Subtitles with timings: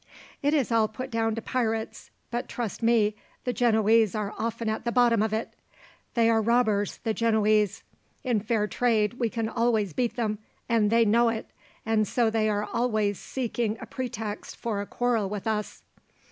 [0.41, 4.83] "It is all put down to pirates; but trust me, the Genoese are often at
[4.83, 5.53] the bottom of it.
[6.15, 7.83] They are robbers, the Genoese.
[8.23, 11.51] In fair trade we can always beat them, and they know it,
[11.85, 15.83] and so they are always seeking a pretext for a quarrel with us."